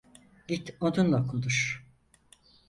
[0.47, 1.83] Git onunla konuş.